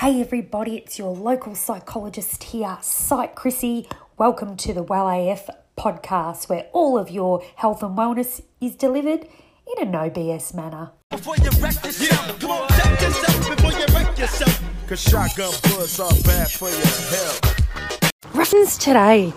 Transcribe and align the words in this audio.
Hey 0.00 0.22
everybody, 0.22 0.78
it's 0.78 0.98
your 0.98 1.14
local 1.14 1.54
psychologist 1.54 2.42
here, 2.42 2.78
Psych 2.80 3.34
Chrissy. 3.34 3.86
Welcome 4.16 4.56
to 4.56 4.72
the 4.72 4.82
Well 4.82 5.06
AF 5.06 5.50
podcast, 5.76 6.48
where 6.48 6.68
all 6.72 6.96
of 6.96 7.10
your 7.10 7.42
health 7.56 7.82
and 7.82 7.98
wellness 7.98 8.42
is 8.62 8.76
delivered 8.76 9.26
in 9.26 9.86
a 9.86 9.90
no 9.90 10.08
BS 10.08 10.54
manner. 10.54 10.92
Before 11.10 11.36
you 11.36 11.50
wreck 11.60 11.84
yourself, 11.84 12.40
come 12.40 12.50
on, 12.50 12.68
check 12.68 12.98
yourself 13.02 13.56
before 13.56 13.72
you 13.72 13.86
wreck 13.94 14.18
yourself. 14.18 14.64
Cause 14.88 15.02
shotgun 15.02 15.52
bullets 15.64 16.00
are 16.00 16.10
bad 16.24 16.50
for 16.50 16.70
your 16.70 16.78
health. 16.78 18.34
Reference 18.34 18.78
today. 18.78 19.34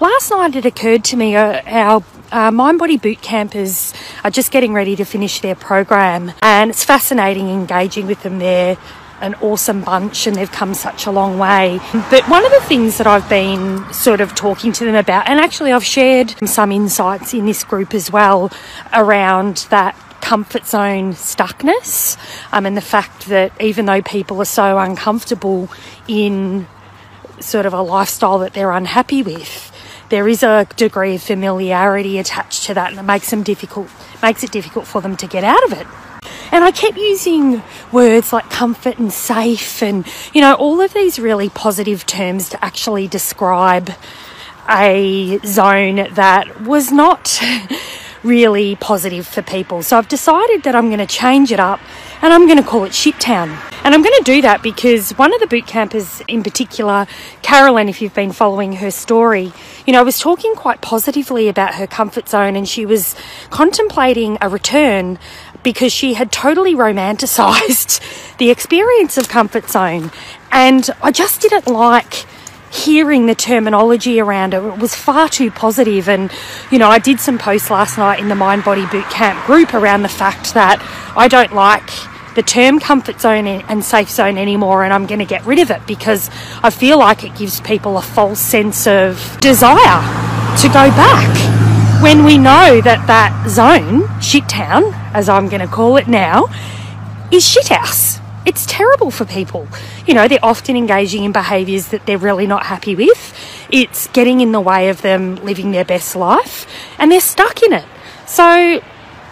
Last 0.00 0.30
night 0.30 0.56
it 0.56 0.64
occurred 0.64 1.04
to 1.04 1.16
me 1.18 1.36
uh, 1.36 1.60
our 1.66 2.02
uh, 2.32 2.50
Mind 2.50 2.78
Body 2.78 2.96
boot 2.96 3.20
campers 3.20 3.92
are 4.24 4.30
just 4.30 4.50
getting 4.50 4.72
ready 4.72 4.96
to 4.96 5.04
finish 5.04 5.40
their 5.40 5.54
program, 5.54 6.32
and 6.40 6.70
it's 6.70 6.84
fascinating 6.84 7.50
engaging 7.50 8.06
with 8.06 8.22
them. 8.22 8.38
They're 8.38 8.78
an 9.20 9.34
awesome 9.36 9.82
bunch 9.82 10.26
and 10.26 10.36
they've 10.36 10.50
come 10.50 10.74
such 10.74 11.06
a 11.06 11.10
long 11.10 11.38
way. 11.38 11.80
But 12.10 12.28
one 12.28 12.44
of 12.44 12.52
the 12.52 12.60
things 12.62 12.98
that 12.98 13.06
I've 13.06 13.28
been 13.28 13.92
sort 13.92 14.20
of 14.20 14.34
talking 14.34 14.72
to 14.72 14.84
them 14.84 14.94
about, 14.94 15.28
and 15.28 15.40
actually 15.40 15.72
I've 15.72 15.84
shared 15.84 16.34
some 16.46 16.72
insights 16.72 17.34
in 17.34 17.46
this 17.46 17.64
group 17.64 17.94
as 17.94 18.10
well 18.10 18.50
around 18.92 19.66
that 19.70 19.96
comfort 20.20 20.66
zone 20.66 21.12
stuckness 21.12 22.16
um, 22.50 22.64
and 22.64 22.76
the 22.76 22.80
fact 22.80 23.26
that 23.26 23.52
even 23.60 23.84
though 23.84 24.00
people 24.00 24.40
are 24.40 24.46
so 24.46 24.78
uncomfortable 24.78 25.68
in 26.08 26.66
sort 27.40 27.66
of 27.66 27.74
a 27.74 27.82
lifestyle 27.82 28.38
that 28.38 28.54
they're 28.54 28.72
unhappy 28.72 29.22
with, 29.22 29.70
there 30.08 30.26
is 30.26 30.42
a 30.42 30.66
degree 30.76 31.16
of 31.16 31.22
familiarity 31.22 32.18
attached 32.18 32.64
to 32.64 32.74
that 32.74 32.90
and 32.90 32.98
it 32.98 33.02
makes 33.02 33.30
them 33.30 33.42
difficult 33.42 33.88
makes 34.22 34.42
it 34.42 34.50
difficult 34.50 34.86
for 34.86 35.02
them 35.02 35.16
to 35.16 35.26
get 35.26 35.44
out 35.44 35.62
of 35.64 35.72
it. 35.72 35.86
And 36.54 36.62
I 36.62 36.70
kept 36.70 36.96
using 36.96 37.64
words 37.90 38.32
like 38.32 38.48
comfort 38.48 38.96
and 38.96 39.12
safe 39.12 39.82
and, 39.82 40.06
you 40.32 40.40
know, 40.40 40.54
all 40.54 40.80
of 40.80 40.94
these 40.94 41.18
really 41.18 41.48
positive 41.48 42.06
terms 42.06 42.48
to 42.50 42.64
actually 42.64 43.08
describe 43.08 43.90
a 44.70 45.40
zone 45.44 46.06
that 46.14 46.60
was 46.60 46.92
not 46.92 47.42
really 48.22 48.76
positive 48.76 49.26
for 49.26 49.42
people. 49.42 49.82
So 49.82 49.98
I've 49.98 50.06
decided 50.06 50.62
that 50.62 50.76
I'm 50.76 50.86
going 50.86 51.00
to 51.00 51.06
change 51.06 51.50
it 51.50 51.58
up 51.58 51.80
and 52.22 52.32
I'm 52.32 52.46
going 52.46 52.58
to 52.58 52.62
call 52.62 52.84
it 52.84 52.94
Shit 52.94 53.18
Town. 53.18 53.50
And 53.82 53.92
I'm 53.92 54.02
going 54.02 54.16
to 54.18 54.24
do 54.24 54.40
that 54.42 54.62
because 54.62 55.10
one 55.18 55.34
of 55.34 55.40
the 55.40 55.48
boot 55.48 55.66
campers 55.66 56.22
in 56.28 56.44
particular, 56.44 57.08
Carolyn, 57.42 57.88
if 57.88 58.00
you've 58.00 58.14
been 58.14 58.32
following 58.32 58.74
her 58.74 58.92
story, 58.92 59.52
you 59.86 59.92
know, 59.92 60.04
was 60.04 60.20
talking 60.20 60.54
quite 60.54 60.80
positively 60.80 61.48
about 61.48 61.74
her 61.74 61.88
comfort 61.88 62.28
zone 62.28 62.54
and 62.54 62.68
she 62.68 62.86
was 62.86 63.16
contemplating 63.50 64.38
a 64.40 64.48
return 64.48 65.18
because 65.64 65.92
she 65.92 66.14
had 66.14 66.30
totally 66.30 66.74
romanticized 66.74 68.36
the 68.38 68.50
experience 68.50 69.18
of 69.18 69.28
comfort 69.28 69.68
zone. 69.68 70.12
And 70.52 70.88
I 71.02 71.10
just 71.10 71.40
didn't 71.40 71.66
like 71.66 72.26
hearing 72.70 73.26
the 73.26 73.34
terminology 73.34 74.20
around 74.20 74.52
it. 74.52 74.58
It 74.58 74.78
was 74.78 74.94
far 74.94 75.28
too 75.28 75.50
positive. 75.50 76.08
And, 76.08 76.30
you 76.70 76.78
know, 76.78 76.88
I 76.88 76.98
did 76.98 77.20
some 77.20 77.38
posts 77.38 77.70
last 77.70 77.98
night 77.98 78.20
in 78.20 78.28
the 78.28 78.34
Mind 78.34 78.64
Body 78.64 78.86
Boot 78.86 79.08
Camp 79.10 79.44
group 79.46 79.74
around 79.74 80.02
the 80.02 80.08
fact 80.08 80.54
that 80.54 80.80
I 81.16 81.28
don't 81.28 81.54
like 81.54 81.88
the 82.34 82.42
term 82.42 82.80
comfort 82.80 83.20
zone 83.20 83.46
and 83.46 83.84
safe 83.84 84.10
zone 84.10 84.36
anymore 84.36 84.82
and 84.82 84.92
I'm 84.92 85.06
going 85.06 85.20
to 85.20 85.24
get 85.24 85.46
rid 85.46 85.60
of 85.60 85.70
it 85.70 85.86
because 85.86 86.30
I 86.64 86.70
feel 86.70 86.98
like 86.98 87.22
it 87.22 87.36
gives 87.36 87.60
people 87.60 87.96
a 87.96 88.02
false 88.02 88.40
sense 88.40 88.88
of 88.88 89.38
desire 89.40 90.02
to 90.58 90.66
go 90.66 90.90
back 90.98 92.02
when 92.02 92.24
we 92.24 92.36
know 92.36 92.80
that 92.80 93.06
that 93.06 93.48
zone, 93.48 94.20
shit 94.20 94.48
town, 94.48 94.82
as 95.14 95.28
I'm 95.28 95.48
going 95.48 95.62
to 95.62 95.72
call 95.72 95.96
it 95.96 96.08
now, 96.08 96.48
is 97.30 97.46
shit 97.46 97.68
house 97.68 98.20
it's 98.46 98.66
terrible 98.66 99.10
for 99.10 99.24
people. 99.24 99.66
You 100.06 100.14
know, 100.14 100.28
they're 100.28 100.44
often 100.44 100.76
engaging 100.76 101.24
in 101.24 101.32
behaviours 101.32 101.88
that 101.88 102.06
they're 102.06 102.18
really 102.18 102.46
not 102.46 102.66
happy 102.66 102.94
with. 102.94 103.34
It's 103.70 104.08
getting 104.08 104.40
in 104.40 104.52
the 104.52 104.60
way 104.60 104.88
of 104.88 105.02
them 105.02 105.36
living 105.36 105.70
their 105.70 105.84
best 105.84 106.14
life 106.14 106.66
and 106.98 107.10
they're 107.10 107.20
stuck 107.20 107.62
in 107.62 107.72
it. 107.72 107.84
So, 108.26 108.80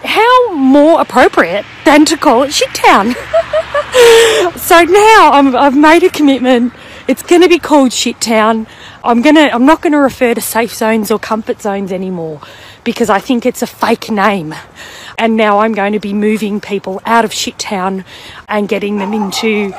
how 0.03 0.53
more 0.53 0.99
appropriate 0.99 1.65
than 1.85 2.05
to 2.05 2.17
call 2.17 2.43
it 2.43 2.49
Shittown? 2.49 3.13
so 4.59 4.83
now 4.83 5.31
i 5.31 5.63
have 5.63 5.77
made 5.77 6.03
a 6.03 6.09
commitment. 6.09 6.73
It's 7.07 7.23
going 7.23 7.41
to 7.41 7.49
be 7.49 7.59
called 7.59 7.91
Shittown. 7.91 8.67
I'm 9.03 9.21
gonna. 9.21 9.49
I'm 9.51 9.65
not 9.65 9.81
going 9.81 9.91
to 9.91 9.99
refer 9.99 10.33
to 10.33 10.41
safe 10.41 10.73
zones 10.73 11.11
or 11.11 11.19
comfort 11.19 11.61
zones 11.61 11.91
anymore 11.91 12.41
because 12.83 13.09
I 13.09 13.19
think 13.19 13.45
it's 13.45 13.61
a 13.61 13.67
fake 13.67 14.09
name. 14.09 14.53
And 15.17 15.37
now 15.37 15.59
I'm 15.59 15.73
going 15.73 15.93
to 15.93 15.99
be 15.99 16.13
moving 16.13 16.59
people 16.59 17.01
out 17.05 17.23
of 17.23 17.33
shit 17.33 17.57
town 17.59 18.03
and 18.47 18.67
getting 18.67 18.97
them 18.97 19.13
into 19.13 19.71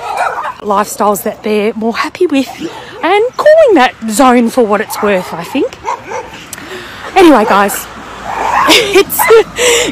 lifestyles 0.60 1.24
that 1.24 1.42
they're 1.42 1.74
more 1.74 1.96
happy 1.96 2.26
with 2.26 2.48
and 2.48 3.32
calling 3.34 3.74
that 3.74 3.94
zone 4.10 4.48
for 4.48 4.64
what 4.66 4.80
it's 4.80 5.02
worth, 5.02 5.32
I 5.32 5.44
think. 5.44 5.76
Anyway, 7.16 7.44
guys, 7.44 7.74
it's 8.96 9.18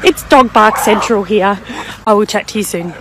it's 0.05 0.23
dog 0.29 0.53
bark 0.53 0.77
central 0.77 1.25
here. 1.25 1.61
I 2.06 2.15
will 2.15 2.27
chat 2.27 2.49
to 2.49 2.59
you 2.59 2.65
soon. 2.65 2.94